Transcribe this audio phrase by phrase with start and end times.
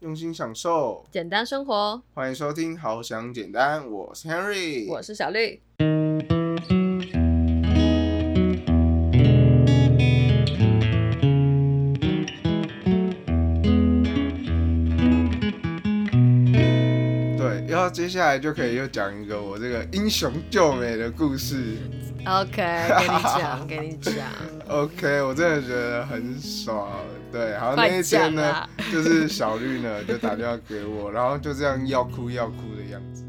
[0.00, 2.00] 用心享受，简单生活。
[2.14, 5.60] 欢迎收听《好想简单》，我是 Henry，我是小绿。
[17.36, 21.76] 对，然后接下来就可以又讲一个我这个英雄救美的故事。
[22.24, 22.54] OK，
[23.00, 24.14] 给你讲， 给你讲。
[24.68, 26.88] OK，我真的觉得很爽。
[27.30, 33.24] 对，然后快那一天呢就是小绿呢就打电话给我，然后就这样要哭要哭的样子。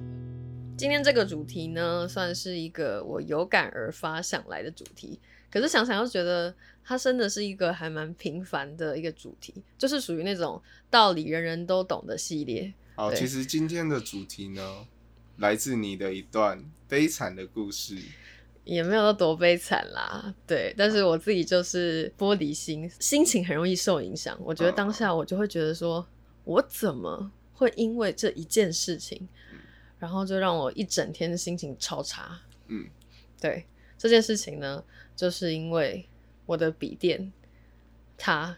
[0.78, 5.20] 今天这个主题呢，算是一个我有感而发想来的主题。
[5.52, 12.72] 可是想想又觉得，它真的是一个还蛮平凡的一个主题，就是属于那种道理人人都懂的系列。
[12.96, 14.86] 好，其实今天的主题呢，
[15.38, 17.98] 来自你的一段悲惨的故事。
[18.70, 24.38] 也没有到多悲惨啦，对，但是我自己就是玻璃心，心情很容易受影响。
[24.44, 26.06] 我觉得当下我就会觉得说，
[26.44, 29.28] 我怎么会因为这一件事情，
[29.98, 32.40] 然后就让我一整天的心情超差。
[32.68, 32.86] 嗯，
[33.42, 33.66] 对，
[33.98, 34.84] 这件事情呢，
[35.16, 36.08] 就是因为
[36.46, 37.34] 我的笔电
[38.20, 38.56] 它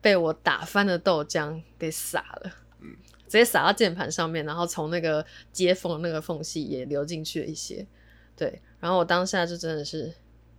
[0.00, 2.52] 被我打翻的豆浆给洒了。
[2.80, 7.86] 嗯直接洒到键盘上面，然后从那个接缝那个缝隙也流进去了一些，
[8.38, 10.14] 对，然后我当下就真的是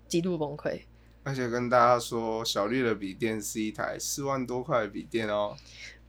[0.07, 0.81] 极度崩溃。
[1.23, 5.55] 而且跟大家说，小绿的笔电是一台四万多块的笔电哦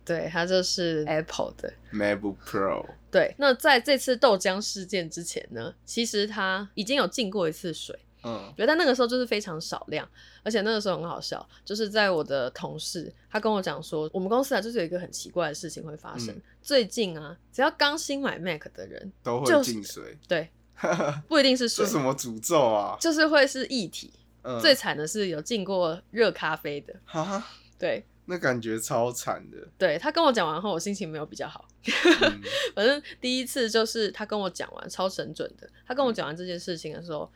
[0.05, 1.73] 对，它就是 Apple 的。
[1.93, 2.87] ，MacBook Pro。
[3.11, 10.09] 对，那在这次豆浆事件之前呢，其实它已经有进过一次水，嗯对，但那个时候就是非常少量，
[10.43, 20.49] 而且那个时候很好笑，就是在我的同事他跟我讲说，我们公司啊就是有一个很奇怪的事情会发生，嗯最近啊，只要刚新买 Mac 的人，都会就是进水，对，
[21.29, 22.97] 不一定是水是，什么诅咒啊？
[23.01, 24.13] 就是会是液体。
[24.43, 27.47] 嗯，最惨的是有进过热咖啡的，哈，
[27.79, 29.59] 对那感觉超惨的。
[29.77, 31.69] 对，他跟我讲完后，我心情没有比较好。
[31.85, 32.41] 嗯
[32.75, 37.31] 反正第一次就是他跟我讲完超神准的，他跟我讲完这件事情的时候，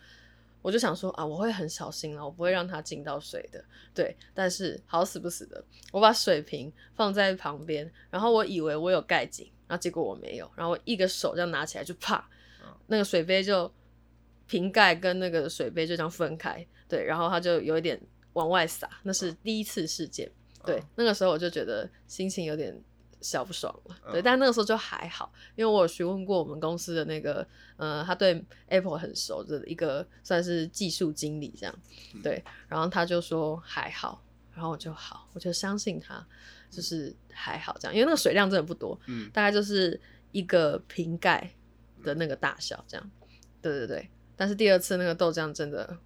[0.62, 3.62] 我就想说啊，我会很小心了，我不会让他进到水的。
[3.92, 12.24] 对，但是好死不死的，我把水瓶放在旁边，然后我以为我有盖紧，然后结果我没有，然后我一个手这样拿起来就啪嗯，
[12.86, 13.72] 那个水杯就
[14.46, 18.00] 瓶盖跟那个水杯就这样分开，对，然后它就有一点
[18.34, 20.30] 往外洒，那是第一次事件。
[20.64, 22.74] 对嗯，那个时候我就觉得心情有点
[23.20, 23.96] 小不爽了。
[24.12, 31.74] 对，嗯但那个时候就还好，因为我有询问过我们公司的那个，呃，他对 Apple 很熟的一个算是技术经理这样，
[32.14, 34.22] 嗯对，然后他就说还好，
[34.54, 36.26] 然后我就好，我就相信他，
[36.70, 40.00] 就是还好这样，因为那个水量真的不多，嗯，大概就是
[40.32, 41.50] 一个瓶盖
[42.04, 43.10] 的那个大小这样，
[43.60, 44.08] 对对对。
[44.36, 45.98] 但是第二次那个豆浆真的，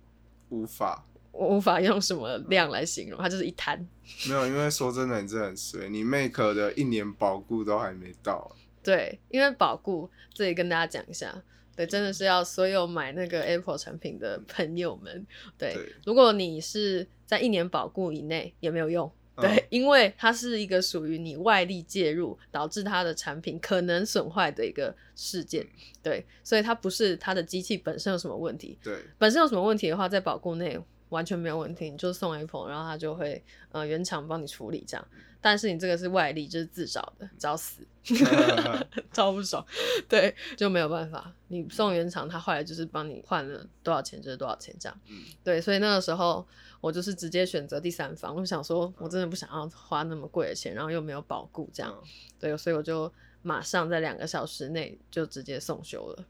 [0.49, 1.05] 无法。
[1.31, 3.79] 我无法用什么量来形容，它就是一滩。
[4.27, 8.57] 没有，因为说真的，你真的很衰，你 Make 的一年保固都还没到。
[8.83, 11.43] 对，因为保固这里跟大家讲一下，
[11.77, 15.27] 对，真的是要所有买那个 Apple 产品的朋友们，
[15.57, 19.11] 对，对如果你是在一年保固以内也没有用。
[19.39, 19.43] 嗯。
[19.43, 25.67] 对，因为它是一个属于你外力介入导致它的产品可能损坏的一个事件，
[26.03, 30.79] 对，所以它不是它的机器本身有什么问题，对，本身有什么问题的话，在保固内
[31.11, 35.09] 完全没有问题，你就送 Apple，然后他就会呃原厂帮你处理这样。
[35.41, 37.87] 但是你这个是外力，就是自找的，找死，
[39.15, 39.65] 超不爽。
[40.09, 45.01] 对，就没有办法，你送原厂，他后来就是帮你换了多少钱就是多少钱这样。
[45.07, 46.45] 嗯对，所以那个时候
[46.81, 51.95] 我就是直接选择第三方，我想说我真的不想要花那么贵的钱，然后又没有保固这样。
[52.03, 52.09] 嗯
[52.41, 56.25] 对，所以我就马上在两个小时内就直接送修了。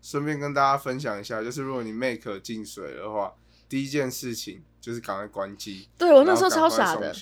[0.00, 3.34] 顺便跟大家分享一下，就是如果你 Make 进水的话，
[3.68, 5.88] 第一件事情就是赶快关机。
[5.98, 7.14] 对我那时候超傻的，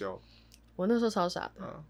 [0.76, 1.52] 我那时候超傻的。
[1.60, 1.84] 嗯，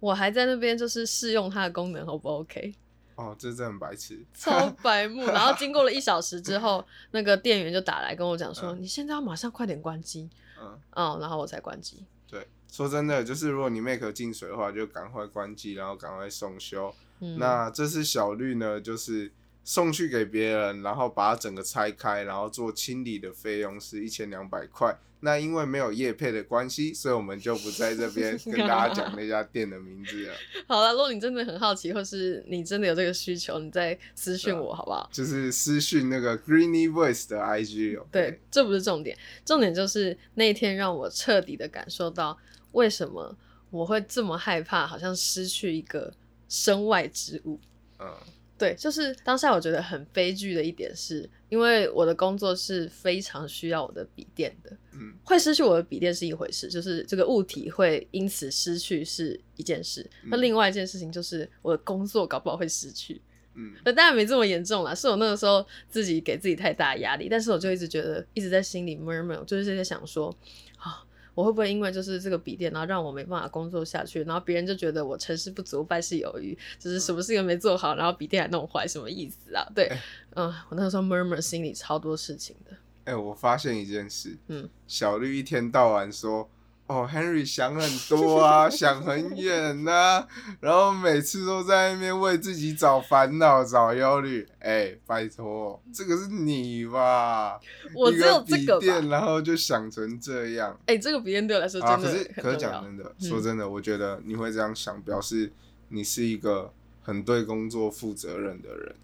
[0.00, 2.74] 我还在那边就是试用它的功能 O 不 OK，
[3.14, 4.24] 哦，这真的很白痴。
[4.34, 5.24] 超白目。
[5.26, 10.28] 然后经过了一小时之后，那个店员就打来跟我讲说：“嗯你现在要马上快点关机。
[10.60, 12.04] 嗯，”哦，然后我才关机。
[12.28, 16.92] 对，说真的，就是如果你 Make 进水的话，就赶快关机，然后赶快送修。
[17.20, 19.32] 嗯，那这次小绿呢，就是
[19.66, 24.96] 送去给别人，然后把它整个拆开，然后做清理的费用是一千两百块。
[25.20, 30.34] 那因为没有业配的关系，所以我们就不在这边 跟大家讲那家店的名字了。
[30.68, 35.08] 好了，如果你真的很好奇，或是你真的有这个需求，你再私讯我好不好？
[35.10, 38.06] 就是私讯那个 Greeny Voice 的 IG 哦。
[38.12, 42.38] 对，这不是重点，重点就是那一天让我彻底的感受到
[42.72, 43.36] 为什么
[43.70, 46.12] 我会这么害怕，好像失去一个
[46.48, 47.58] 身外之物。
[47.98, 48.14] 嗯，
[48.58, 63.20] 对，就是当下我觉得很悲剧的一点是，因为我的工作是非常需要我的笔电的，嗯会失去我的笔电是一回事，就是这个物体会因此失去是一件事，那嗯另外一件事情就是我的工作搞不好会失去。
[63.54, 70.34] 嗯那当然没这么严重啦，是我那个时候自己给自己太大的压力，但是我就一直觉得一直在心里 murmur，就是在想说
[70.78, 71.05] 啊。
[71.36, 79.62] 我会不会因为就是这个笔电，然后让我没办法工作下去，然后别人就觉得我成事不足败事有余，就是什么事情没做好，然后笔电还弄坏，什么意思啊？
[79.74, 80.02] 对，哎
[80.34, 82.74] 嗯，我那个时候 murmur 心里超多事情的，
[83.04, 86.48] 哎、我发现一件事，嗯，小绿一天到晚说，
[86.88, 90.24] 哦，Henry 想很多啊，想很远呐、
[90.60, 94.46] 然后每次都在那边为自己找烦恼、找忧虑。
[94.60, 97.58] 哎、拜托，这个是你吧？
[97.92, 100.78] 我只有一这个笔电，然后就想成这样。
[100.86, 102.56] 哎、这个笔电对我来说啊，真的可是可是。
[102.56, 105.52] 讲真的，嗯说真的，我觉得你会这样想，表示
[105.88, 106.72] 你是一个
[107.02, 108.94] 很对工作负责任的人，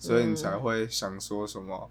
[0.00, 1.88] 所以你才嗯会想说什么，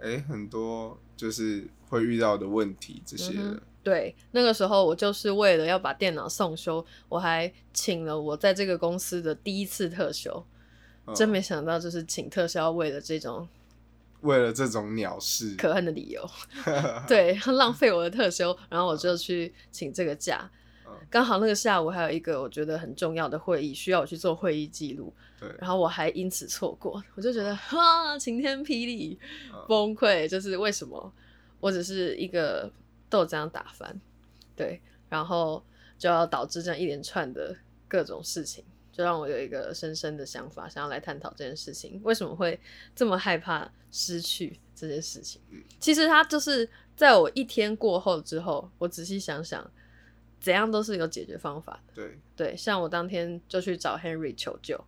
[0.00, 3.60] 哎、很多就是会遇到的问题这些的嗯哼。
[3.82, 10.44] 对，那个时候我就是为了要把电脑送修，我还请了我在这个公司的第一次特休。
[11.06, 11.14] 嗯。
[11.14, 13.48] 真没想到，就是请特休为了这种
[14.20, 16.28] 为了这种鸟事，可恨的理由，
[17.08, 20.50] 对， 浪费我的特休，然后我就去请这个假
[20.84, 20.92] 嗯。
[21.08, 29.18] 刚好那个下午还有一个我觉得很重要的会议，需要我去做会议记录，对，然后我还因此错过，我就觉得哈晴天霹雳，
[29.54, 31.10] 嗯崩溃，就是为什么？
[31.60, 32.70] 我只是一个
[33.10, 34.00] 豆浆打翻，
[34.54, 35.64] 对，然后
[35.98, 37.56] 就要导致这样一连串的
[37.88, 42.58] 各种事情，就让我有一个深深的想法，想要来探讨这件事情，为什么会
[42.94, 45.40] 这么害怕失去这件事情？
[45.50, 49.70] 嗯其实它就是在我一天过后之后，我仔细想想，
[50.40, 51.94] 怎样都是有解决方法的。
[51.94, 54.84] 对对，像我当天就去找 Henry 求救，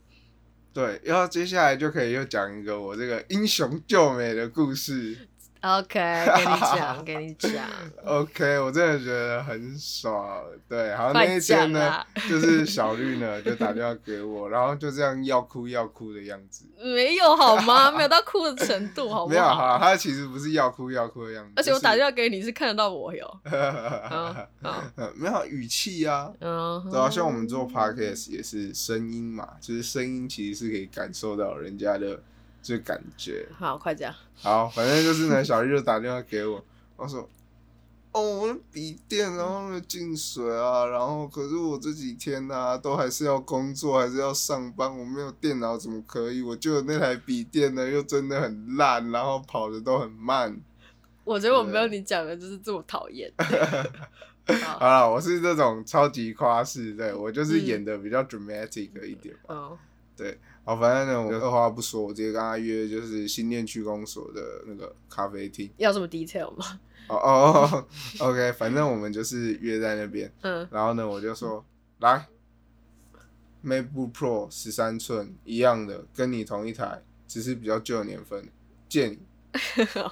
[0.73, 5.29] 对，然后接下来就可以又讲一个我这个英雄救美的故事。
[5.63, 5.93] OK，
[6.37, 7.65] 给你讲，给你讲。
[8.05, 10.43] OK，我真的觉得很爽。
[10.69, 16.65] 对，好，快那一天呢， 就是小绿呢就打电话给我，然后就这样要哭要哭的样子。
[16.83, 17.91] 没有好吗？
[17.97, 19.67] 没有到哭的程度，好不没有，好好？
[19.67, 23.41] 啦，他其实不是要哭要哭的样子，而且我打电话，给你是看得到我有，
[25.17, 26.31] 没有语气啊。
[26.41, 32.23] 嗯，对啊，像我们做 podcast 也是声音嘛，就是声音其实是可以感受到人家的
[32.63, 33.47] 这感觉。
[33.53, 34.15] 好，快讲。
[34.37, 36.65] 好，反正就是呢，小玉就打电话给我，
[36.97, 37.29] 我说，
[38.13, 46.43] 哦，我的笔电然后呢进水啊，然后可是我这几天呢、都还是要工作，还是要上班，我没有电脑怎么可以？
[46.43, 50.61] 我就有那台笔电呢，又真的很烂，然后跑的都很慢。
[51.23, 53.33] 我觉得我没有你讲的就是这么讨厌。
[54.65, 59.79] 好好了，我是这种超级夸饰，对我就是嗯演的比较 dramatic 一点嘛。
[60.19, 60.39] 嗯，
[60.71, 65.69] 好，反正呢，我二话不说，我直接跟他约，就是新店区公所的那个咖啡厅。
[65.79, 66.79] 要这么 detail 吗？
[67.09, 67.87] 哦哦哦
[68.21, 70.33] ，OK，反正我们就是约在那边。
[70.43, 71.65] 嗯，然后呢，我就说
[71.99, 72.25] 来
[73.65, 78.49] ，MacBook Pro 十三寸一样的，跟你同一台，只是比较旧的年份，
[78.89, 79.19] 借你。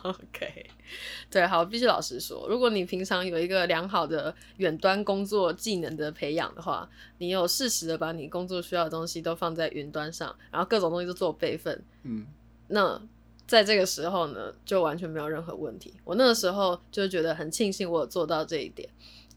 [0.02, 0.66] OK，
[1.30, 6.88] 对，好，必须老实说，如果你平常有一个良好的远端工作技能的培养的话，
[7.18, 12.26] 你有适时的把你工作需要的东西都放在云端上，然后各种东西都做备份，嗯，
[12.68, 13.00] 那
[13.46, 15.94] 在这个时候呢，就完全没有任何问题。
[16.04, 18.88] 我那个时候就觉得很庆幸我有做到这一点，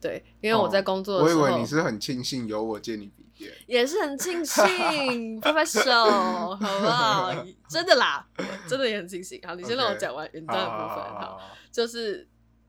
[0.01, 3.53] 对，因为我在工作的哦我以，为你是很庆幸有我借你笔电。
[3.67, 7.45] 也是很庆幸 拍拍手，好不好？
[7.69, 8.25] 真的啦，
[8.67, 9.39] 真的也很庆幸。
[9.45, 11.03] 好，你先让我讲完云端的部分。
[11.03, 12.27] 好就是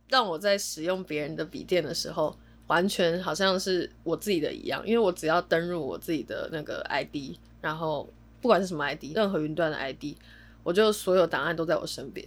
[0.09, 2.39] 让我在使用别人的笔电的时候，
[2.69, 8.09] 完全好像是我自己的一样，因为我只要登入我自己的那个 ID，然后
[8.41, 10.17] 不管是什么 ID，任何云端的 ID，
[10.63, 12.25] 我就所有档案都在我身边。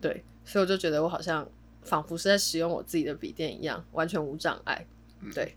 [0.00, 1.46] 对，所以我就觉得我好像
[1.82, 4.86] 仿佛是在使用我自己的笔电一样，完全无障碍。
[5.20, 5.56] 嗯对，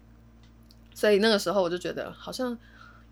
[1.00, 2.58] 所以那个时候我就觉得好像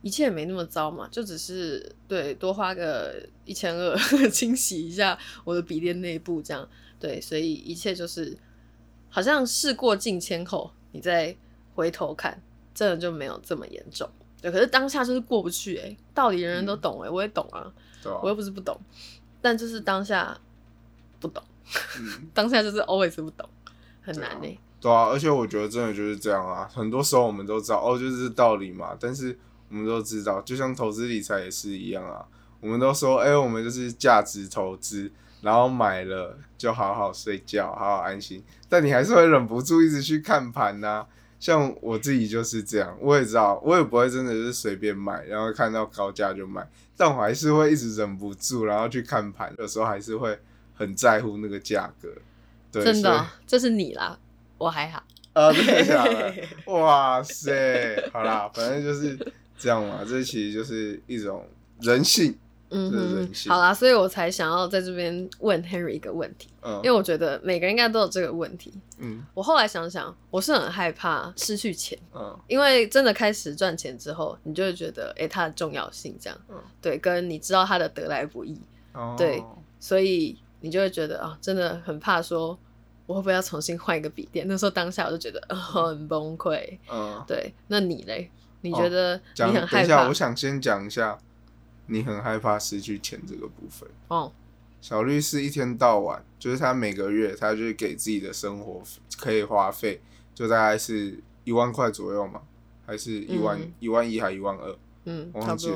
[0.02, 3.16] 一切也没那么糟嘛，就只是对多花个
[3.46, 3.98] 一千二
[4.30, 6.68] 清洗一下我的笔电内部这样。
[7.00, 8.38] 对，所以一切就是
[9.08, 11.34] 好像事过境迁后，你再
[11.76, 12.38] 回头看，
[12.76, 14.10] 真的就没有这么严重。
[14.42, 17.72] 对，可是当下就是过不去哎、道理人人都懂哎、我也懂啊，
[18.22, 18.78] 我又不是不懂，
[19.42, 20.38] 但就是当下
[21.22, 21.42] 不懂，
[21.98, 23.48] 嗯，当下就是 always 不懂，
[24.02, 29.38] 很难哎、对啊，而且我觉得真的就是这样啊，很多时候我们都知道哦，就是道理嘛，但是
[29.70, 32.26] 我们都知道，就像投资理财也是一样啊，
[32.62, 41.06] 我们都说，哎、我们就是价值投资，然后买了就好好睡觉，好好安心，但你还是会忍不住一直去看盘呐、
[41.40, 50.40] 像我自己就是这样，我也知道，我也不会真的是随便买，然后看到高价就买，但我还是会一直忍不住，然后去看盘，有时候还是会
[50.76, 52.10] 很在乎那个价格。
[52.72, 54.18] 对，真的哦，这是你啦，
[54.58, 55.04] 我还好。
[55.34, 56.34] 啊，真的假的？
[56.74, 59.18] 哇塞，好啦，反正就是
[59.58, 61.46] 这样嘛，这其实就是一种
[61.82, 62.36] 人性。
[62.70, 68.74] 嗯这是人，性好啦，所以我才想要在这边问 Henry 一个问题，嗯因为我觉得每个人应该都有这个问题。
[68.98, 78.60] 嗯我后来想想，我是很害怕失去钱，嗯因为真的开始赚钱之后，你就会觉得，诶、它的重要性这样，嗯对，跟你知道它的得来不易，
[78.92, 79.42] 哦对
[79.80, 82.60] 所以你就会觉得啊，真的很怕说，
[83.08, 84.46] 我会不会要重新换一个笔电？
[84.50, 86.78] 那时候当下我就觉得、呃很崩溃。
[86.88, 88.30] 嗯，对，那你嘞？
[88.62, 90.14] 你觉得你讲很害等一下，我？
[90.14, 91.18] 想先讲一下，
[91.88, 93.90] 你很害怕失去钱这个部分。
[94.10, 94.32] 哦，
[94.82, 98.82] 小律师一天到晚，就是他每个月他就是给自己的生活
[99.18, 100.02] 可以花费，
[100.36, 102.42] 就大概是一万块左右嘛，
[102.86, 104.76] 还是一万嗯一、万一还一万二？
[105.06, 105.72] 嗯，我忘记。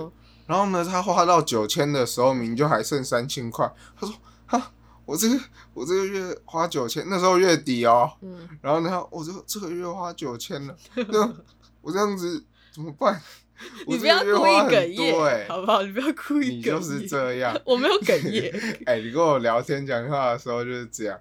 [0.47, 3.71] 然后呢，他花到九千的时候，明明就还剩三千块。
[3.97, 4.13] 他说
[4.47, 4.73] ：“哈，
[5.11, 5.37] 我这个
[5.73, 8.09] 我这个月花九千，那时候月底哦。
[8.21, 11.33] 嗯，然后呢，我这这个月花九千了， 那
[11.81, 12.41] 我这样子
[12.71, 13.21] 怎么办？
[13.85, 15.83] 你不要故意哽咽，哎、好不好？
[15.83, 16.57] 你不要故意哽咽。
[16.59, 17.59] 你就是这样。
[17.65, 18.79] 我没有哽咽。
[18.85, 21.19] 哎、你跟我聊天讲话的时候就是这样。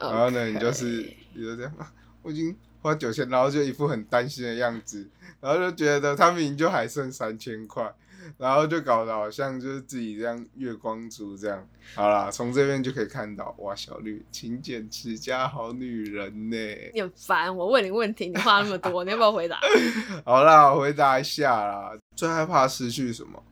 [0.00, 0.86] 然后呢，你就是
[1.34, 5.06] 你就这样，啊我已经花九千，然后就一副很担心的样子，
[5.40, 7.94] 然后就觉得他明明就还剩三千块，
[8.38, 11.66] 然后就搞得好像就是自己这样月光族这样。
[11.94, 16.56] 好啦，从这边就可以看到，哇，小绿勤俭持家好女人呢。
[16.94, 19.58] 你很烦，我问你问题，你话那么多，你要不要回答？
[20.24, 21.92] 好啦，我回答一下啦。
[22.14, 23.42] 最害怕失去什么？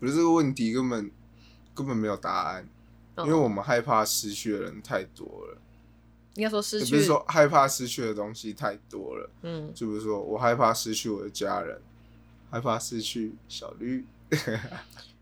[0.00, 1.10] 我觉得这个问题根本
[1.74, 2.68] 根本没有答案，
[3.18, 5.58] 因为我们害怕失去的人太多了。
[6.34, 11.78] 应该说失去也不是，说害怕失去的东西太多了，嗯，就比如说我害怕失去我的家人，
[12.50, 14.06] 害怕失去小绿，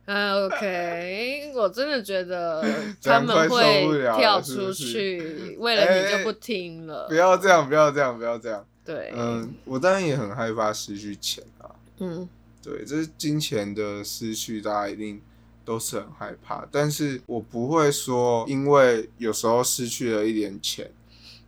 [0.07, 2.65] 嗯， OK，我真的觉得
[3.03, 3.87] 他们会
[4.17, 7.15] 跳出去， 为了你就不听了不。
[7.15, 8.65] 要这样，不要这样，不要这样。
[8.85, 12.29] 对，嗯，我当然也很害怕失去钱啊，嗯
[12.63, 15.21] 对，这是金钱的失去，大家一定
[15.65, 20.91] 都是很害怕，但是我不会说，因为有时候失去了一点钱，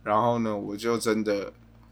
[0.03, 1.51] 然后呢，我就真的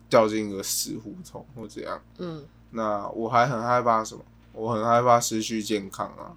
[0.10, 2.02] 掉进一个死胡同或怎样。
[2.20, 4.24] 嗯，那我还很害怕什么？
[4.54, 6.36] 我很害怕失去健康啊，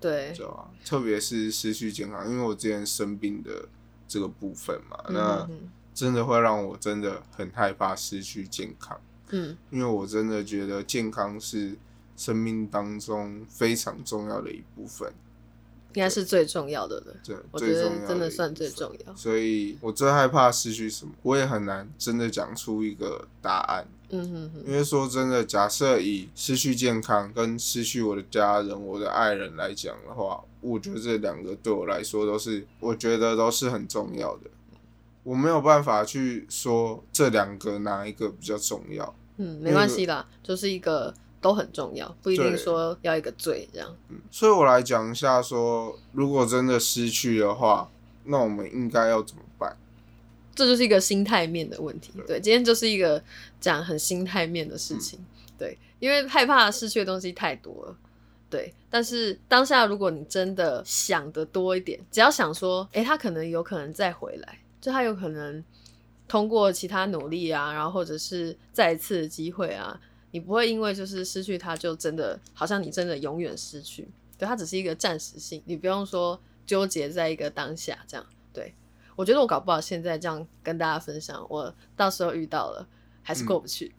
[0.00, 0.70] 对，知道吧？
[0.84, 3.68] 特别是失去健康，因为我之前生病的
[4.06, 9.00] 这个部分嘛，嗯那嗯真的会让我真的很害怕失去健康，
[9.30, 11.76] 嗯因为我真的觉得健康是
[12.16, 15.12] 生命当中非常重要的一部分，
[15.94, 17.16] 应该是最重要的了。
[17.24, 19.16] 对我觉得最重要真的算最重要。
[19.16, 23.86] 所以我最害怕失去什么，我也很难真的讲出一个答案。
[24.10, 34.50] 嗯哼哼，因为说真的，假设以失去健康跟失去我的家人、我的爱人来讲的话，我觉得这两个对我来说都是，我觉得都是很重要的。
[35.24, 39.14] 我没有办法去说这两个哪一个比较重要。
[39.36, 43.94] 嗯，没关系啦，就是一个都很重要，不一定说要一个最这样。
[44.08, 47.90] 嗯，所以我来讲一下说，如果真的失去的话，
[48.24, 49.76] 那我们应该要怎么办？
[50.58, 52.12] 这就是一个心态面的问题。
[52.16, 53.22] 对对，今天就是一个
[53.60, 55.16] 讲很心态面的事情。
[55.56, 57.96] 对，因为害怕失去的东西太多了。
[58.50, 65.62] 对，但是当下如果你真的想的多一点，只要想说，诶，他可能有可能再回来，就他有可能
[66.26, 70.00] 通过其他努力啊，然后或者是再一次的机会啊，
[70.32, 74.08] 你不会因为就是失去他就真的好像你真的永远失去。
[74.36, 78.26] 对，它只是一个暂时性，你不用说纠结在一个当下这样。
[78.52, 78.74] 对，
[79.18, 82.86] 我觉得我搞不好现在这样跟大家分享，我到时候遇到了
[83.20, 83.92] 还是过不去。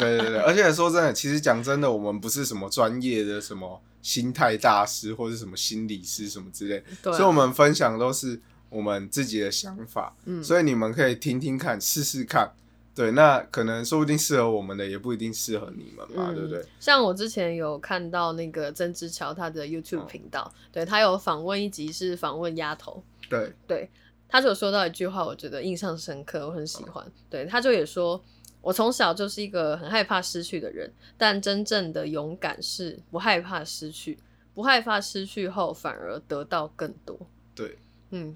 [0.00, 12.50] 对对对，而且说真的，其实讲真的，我们不是什么专业的什么心态大师或者什么心理师什么之类，所以我们分享都是我们自己的想法，嗯，所以你们可以听听看，试试看。
[12.94, 16.62] 对，那可能说不定适合我们的，也不一定适合你们嘛，嗯对不对？
[16.78, 23.90] 像我之前有看到那个曾之乔他的 YouTube 嗯频道，对他有访问一集是访问丫头，对，对，
[24.32, 27.06] 他就有说到一句话，我觉得印象深刻，我很喜欢。
[27.28, 28.18] 对，他就也说，
[28.62, 34.18] 我从小就是一个很害怕失去的人，但真正的勇敢是不害怕失去，
[34.54, 37.14] 不害怕失去后反而得到更多。
[37.54, 37.76] 对，
[38.08, 38.34] 嗯，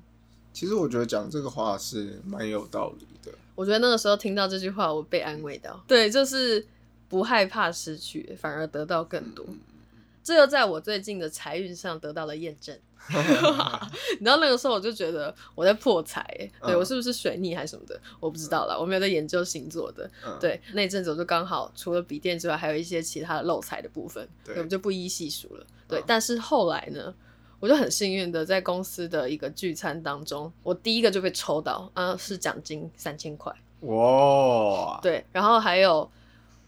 [0.53, 3.33] 其实我觉得讲这个话是蛮有道理的。
[3.55, 5.83] 我觉得那个时候听到这句话，我被安慰到。
[5.89, 6.67] 对，就是
[7.09, 9.47] 不害怕失去，反而得到更多。
[10.27, 12.77] 这又在我最近的财运上得到了验证。
[13.09, 13.15] 你
[14.19, 20.11] 知道那个时候我就觉得我在破财、欸，对嗯我是不是水逆还是什么的，我不知道啦，我没有在研究星座的。
[20.27, 25.65] 嗯，对，那一阵子我就刚好除了笔电之外，还有一些其他的漏财的部分，我就不一一细数了。
[25.87, 27.15] 对，嗯但是后来呢，
[27.61, 33.55] 我就很幸运的在公司的一个聚餐当中，我第一个就被抽到，啊，是奖金三千块。
[33.83, 36.11] 哇，对，然后还有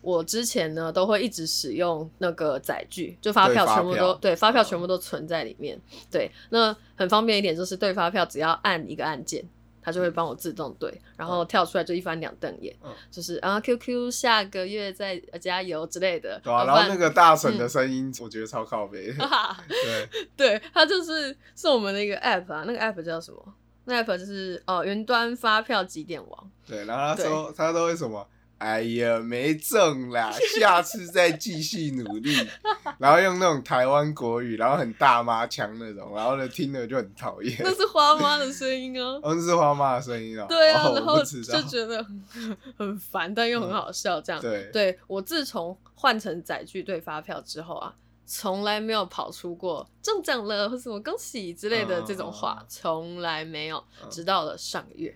[0.00, 5.81] 我之前呢都会一直使用那个载具，就发票全部都对发票嗯全部都存在里面。
[6.11, 9.45] 对，那很方便一点就是对发票只要按一个按键。
[9.81, 16.38] 它就会帮我自动对，然后跳出来就一翻两瞪眼，嗯就是啊 QQ 下个月再呃加油之类的。
[16.45, 19.11] 对啊，然然后那个大神嗯的声音，我觉得超靠北。
[19.14, 23.55] 对， 对，它就是是我们的一个 app 啊，那个 app 叫什么？
[23.87, 26.50] 那 app 就是哦云端发票几点王。
[26.67, 28.26] 对，然后他说他都会什么？
[28.58, 32.34] 哎呀，没中啦， 下次再继续努力。
[32.98, 37.56] 然后用那种台湾国语，然后很大妈腔那种，然后呢听了就很讨厌。
[37.60, 39.20] 那是花妈的声音啊。
[39.22, 40.46] 哦，那 是花妈的声音哦。
[40.48, 44.40] 对啊，哦然后就觉得很很烦，但又很好笑，这样。
[44.42, 47.94] 对对我自从换成载具对发票之后啊，
[48.26, 55.14] 从来没有跑出过中奖了或什么恭喜之类的这种话嗯，从来没有，嗯直到了上个月。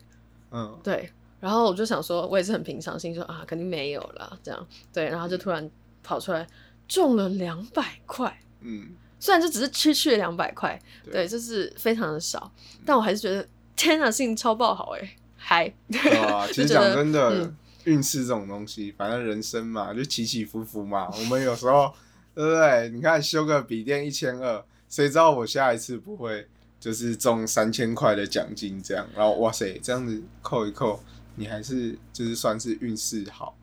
[0.53, 1.11] 嗯，对，
[1.43, 4.65] 然后我就想说，我也是很平常心说啊，肯定没有啦，这样。
[4.93, 5.69] 对，然后就突然
[6.01, 6.47] 跑出来
[6.87, 8.41] 中了两百块。
[8.61, 12.49] 嗯，虽然就只是区区两百块，对对，就是非常的少，
[12.87, 13.45] 但我还是觉得
[13.75, 17.57] 天啊，心情超爆好哎，嗨，对啊， 其实讲真的嗯，
[17.87, 21.11] 运势这种东西，反正人生嘛，就起起伏伏嘛。
[21.13, 21.93] 我们有时候，
[22.37, 22.89] 对不对？
[22.91, 26.47] 你看修个笔电一千二，谁知道我下一次不会
[26.79, 29.05] 就是中三千块的奖金这样？
[29.17, 31.03] 然后哇塞，这样子扣一扣，
[31.37, 33.57] 你还是就是算是运势好。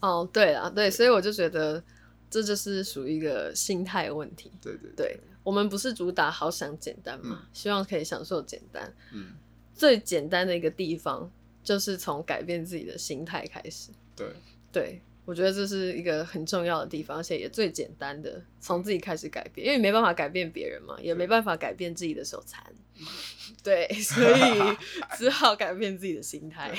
[0.00, 1.82] 哦，对啊，对，所以我就觉得
[2.30, 4.50] 这就是属于一个心态问题。
[4.62, 8.92] 对对对我们不是主打好想简单嘛，希望可以享受简单。
[9.12, 9.32] 嗯，
[9.74, 11.30] 最简单的一个地方
[11.62, 13.90] 就是从改变自己的心态开始。
[14.16, 14.32] 对，
[14.72, 22.64] 对我觉得这是一个很重要的地方，而且也最简单的，从自己开始改变，因为你没办法改变别人嘛，也没办法改变自己的手残。
[23.62, 24.76] 对， 所以
[25.16, 26.72] 只好改变自己的心态。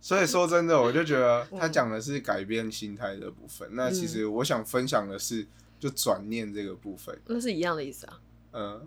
[0.00, 3.68] 所以说真的，我就觉得嗯他讲的是改变心态的部分。
[3.72, 5.46] 那其实我想分享的是，
[5.78, 7.18] 就转念这个部分。
[7.26, 8.20] 那是一样的意思啊，
[8.52, 8.86] 嗯，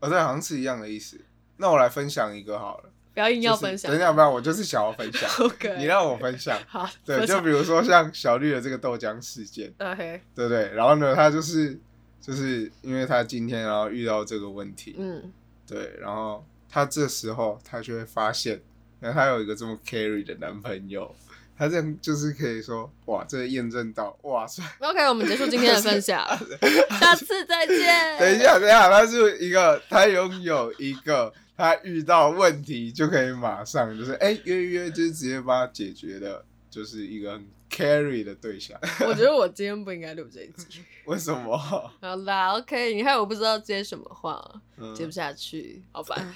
[0.00, 1.20] 哦对，好像是一样的意思。
[1.56, 2.90] 那我来分享一个好了。
[3.14, 3.90] 不要硬要就是分享。
[3.90, 5.30] 等一下，不要我就是想要分享。
[5.46, 6.58] OK，你让我分享。
[6.66, 10.70] 好，对，就比如说像小绿的这个豆浆事件，OK，对不对？
[10.74, 11.78] 然后呢，他就是
[12.20, 15.32] 就是因为他今天然后遇到这个问题，嗯，
[15.66, 18.60] 对，然后他这时候他就会发现，
[18.98, 21.14] 然后他有一个这么 carry 的男朋友，
[21.56, 26.26] 他这样就是可以说，哇，这个验证到，哇塞！OK，我们结束今天的分享，
[26.98, 28.18] 下次再见。
[28.18, 38.76] 等一，下，等一下，他是一个，他拥有一个，他遇到问题就可以马上就是，哎、约一约，就是直接帮他解决的，就是一个很 carry 的对象。
[39.06, 40.80] 我觉得我今天不应该录这一集。
[41.06, 41.56] 为什么？
[41.56, 44.42] 好啦，OK，你看我不知道接什么话，
[44.78, 46.16] 嗯接不下去，好吧。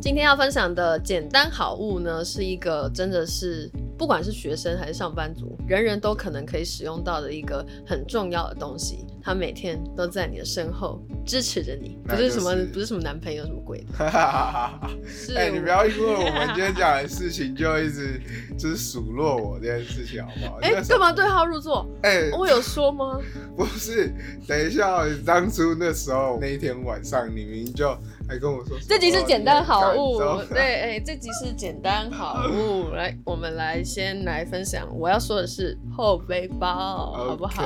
[0.00, 9.06] 今天要分享的简单好物呢，是一个真的是不管是学生还是上班族，人人都可能可以使用到的一个很重要的东西。
[9.22, 14.04] 它每天都在你的身后支持着你，不是什么、就是不是什么男朋友什么鬼的，
[15.34, 18.20] 哎、你不要因为我们今天讲的事情就一直
[18.56, 20.58] 就是数落我这件事情，好不好？
[20.62, 21.84] 哎、干嘛对号入座？
[22.04, 23.20] 哎、我有说吗？
[23.56, 24.12] 不是，
[24.46, 30.18] 等一下当初那时候那一天晚上，你明明就还跟我说，这集是简单好物
[30.50, 32.90] 对，哎、这集是简单好物。
[32.96, 37.62] 来，我们来先来分享，我要说的是后背包，好不好？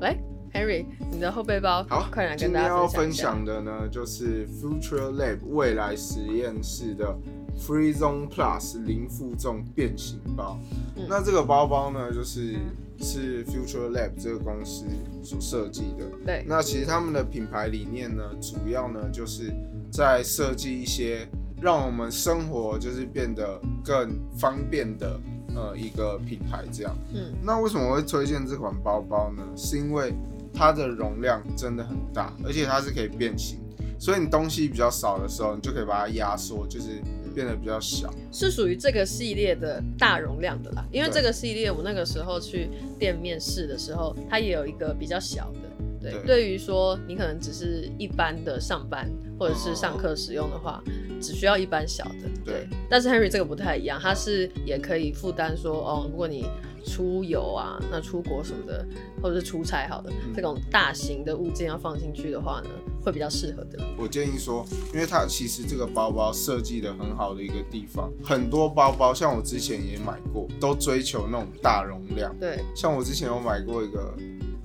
[0.00, 0.16] 来
[0.52, 7.14] ，Henry，你的后背包，好，快来今跟大家天要分分享的呢，就是 Future Lab 未来实验室的
[7.58, 10.58] Free Zone Plus 零负重变形包。
[10.96, 12.56] 嗯那这个包包呢，就是
[13.00, 14.86] 是 Future Lab 这个公司
[15.22, 16.04] 所设计的。
[16.24, 19.52] 对，那其实他们的品牌理念呢，主要呢就是
[19.90, 21.28] 在设计一些
[21.60, 25.20] 让我们生活就是变得更方便的
[25.54, 26.96] 呃一个品牌这样。
[27.12, 29.42] 嗯，那为什么我会推荐这款包包呢？
[29.56, 30.14] 是因为
[30.54, 33.58] 它的容量真的很大，而且它是可以变形，
[33.98, 37.00] 所以你东西比较少的时候，你就可以把它压缩，就是
[37.34, 38.12] 变得比较小。
[38.32, 40.84] 是属于这个系列的大容量的啦。
[40.90, 50.82] 因为这个系列，我那个时候去店面试的时候，它也有一个比较小的，对，对对于说你可能只是一般的上班或者是上课使用的话，
[51.20, 52.28] 只需要一般小的。
[52.44, 56.46] 对但是 Henry 这个不太一样，他是也可以负担说，哦，如果你
[56.84, 58.84] 出游啊，那出国什么的，
[59.22, 62.70] 或者是出差好的、嗯这种大型的物件要放进去的话呢，
[63.02, 63.78] 会比较适合的。
[63.98, 72.34] 我建议说，因为它其实这个包包设计的很好的一个地方，很多包包像我之前也买过，都追求那种大容量。
[72.40, 74.14] 对，像我之前有买过一个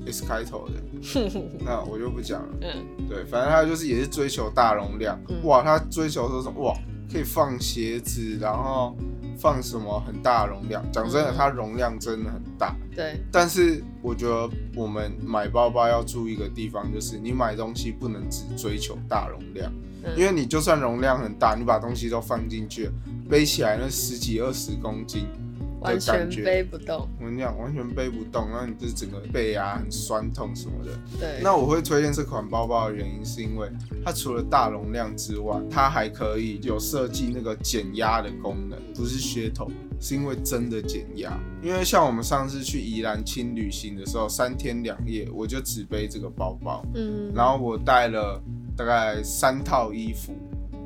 [0.07, 0.75] S 开头的，
[1.63, 2.49] 那我就不讲了。
[2.61, 5.19] 嗯，对，反正他就是也是追求大容量。
[5.29, 6.61] 嗯哇，他追求说什么？
[6.63, 6.75] 哇，
[7.11, 8.95] 可以放鞋子，然后
[9.37, 10.83] 放什么很大容量。
[10.91, 12.75] 讲真的，嗯它容量真的很大。
[12.95, 19.71] 对，但是我觉得我们买包包要注意一个地方，就是你买东西不能只追求大容量，
[20.03, 22.89] 嗯因为你就算容量很大，你把东西都放进去，
[23.29, 25.39] 背起来那十几二十公斤的
[25.85, 27.07] 完全，背不动。
[27.19, 30.91] 我跟你讲，完全背不动，然后你这整个背啊很酸痛什么的。
[31.19, 33.69] 对，那我会推荐这款包包的原因，是因为
[34.03, 39.69] 它除了大容量之外，它还可以有设计那个减压的功能，不是噱头，
[39.99, 41.31] 是因为真的减压。
[41.61, 48.41] 因为像我们上次去宜兰轻旅行的时候，三天两夜，我就只背这个包包，嗯，然后我带了
[48.77, 50.33] 大概三套衣服，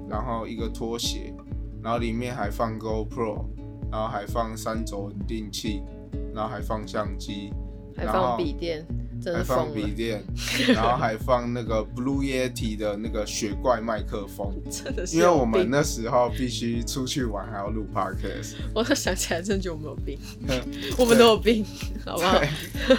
[0.09, 1.33] 然后一个拖鞋，
[1.83, 3.45] 然后里面还放 GoPro，
[3.91, 5.81] 然后还放三轴稳定器，
[6.33, 7.51] 然后还放相机，
[7.95, 10.23] 还放笔电，真还放笔，电，
[10.73, 18.55] 然后还放那个 Blue Yeti 的那个雪怪麦克风，真的是因为我们那时候必须出去玩，还要录 podcast。
[18.73, 20.19] 我都想起来，真的觉得我们有病，
[20.97, 21.65] 我们都有病，
[22.05, 22.41] 好不好？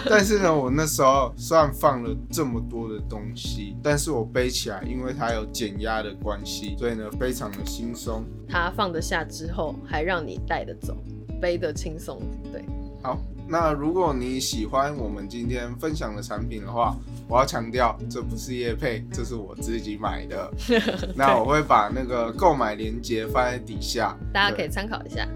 [0.08, 8.24] 但是呢，我那时候虽然放了这么多的东西，但是我背起来，因为它有减压的关系，所以呢，非常的轻松。
[8.48, 10.96] 它放得下之后，还让你带得走，
[11.40, 12.20] 背得轻松。
[12.52, 12.64] 对，
[13.02, 13.18] 好，
[13.50, 16.96] 那如果你喜欢我们今天分享的产品的话，
[17.28, 20.48] 我要强调，这不是叶配，这是我自己买的。
[21.16, 25.26] 那我会把那个购买链接放在底下，大家可以参考一下。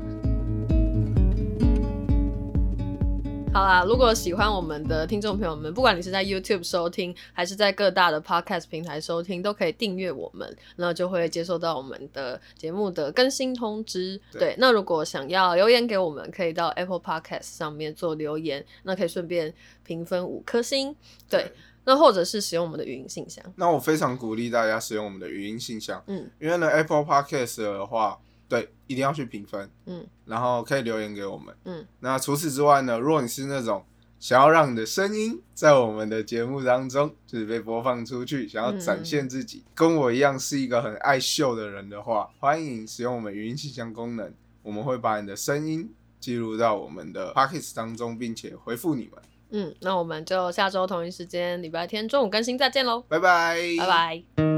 [3.54, 14.20] 好啦，如果喜欢我们的听众朋友们，不管你是在 YouTube 收听，还是在各大的 Podcast 平台收听，都可以订阅我们，那就会接收到我们的节目的更新通知。
[14.32, 20.96] 对对，那如果想要留言给我们，可以到 Apple Podcast 上面做留言，那可以顺便评分五颗星。
[21.30, 21.52] 对，
[21.84, 23.44] 那或者是使用我们的语音信箱。
[23.54, 31.54] 那我非常鼓励大家使用我们的语音信箱，嗯因为呢 Apple Podcast 的话，对，一定要去评分，嗯然后可以留言给我们。
[31.64, 33.84] 嗯，那除此之外呢，如果你是那种
[34.20, 49.22] 想要让你的声音在我们的节目当中就是被播放出去，想要展现自己，跟我一样是一个很爱秀的人的话，欢迎使用我们语音信箱功能，我们会把你的声音记录到我们的 p o c k e t 当中，并且回复你们。
[49.50, 54.53] 嗯，那我们就下周同一时间，礼拜天中午更新，再见喽，拜拜，拜拜。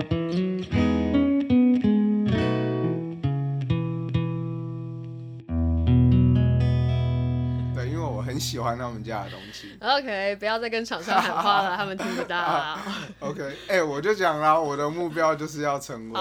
[8.37, 9.79] 很喜欢他们家的东西。
[9.81, 12.79] OK，不要再跟厂商喊话了， 他们听不到。
[13.20, 16.20] OK，哎、我就讲啦，我的目标就是要成为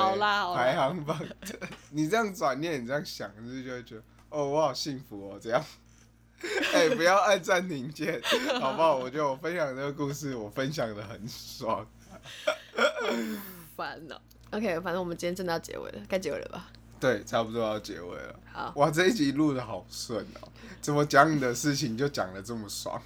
[0.56, 1.67] 排行榜的。
[1.89, 5.62] 你这样转念，你这样想，是不是就会觉得，哦，我好幸福哦，这样。
[6.73, 8.21] 哎、不要按暂停键，
[8.62, 8.95] 好不好？
[8.95, 11.86] 我觉得我分享这个故事，我分享的很爽。
[13.75, 14.21] 烦恼。
[14.51, 16.69] OK，反正我们今天真的要结尾了，该结尾了吧？
[16.99, 18.39] 对，差不多要结尾了。
[18.51, 20.47] 好，哇，这一集录的好顺哦，
[20.81, 23.01] 怎么讲你的事情就讲的这么爽？